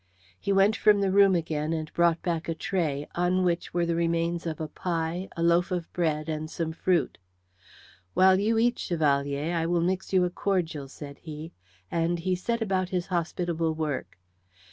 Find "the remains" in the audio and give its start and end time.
3.85-4.47